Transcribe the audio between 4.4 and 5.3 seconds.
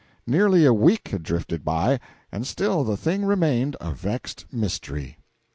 mystery.